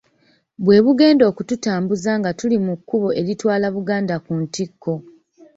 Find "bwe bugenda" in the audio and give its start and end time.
0.63-1.23